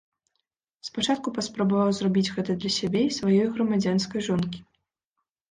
Спачатку 0.87 1.27
паспрабаваў 1.37 1.91
зрабіць 1.97 2.33
гэта 2.39 2.51
для 2.65 2.73
сябе 2.79 3.01
і 3.09 3.13
сваёй 3.19 3.45
грамадзянскай 3.53 4.21
жонкі. 4.31 4.59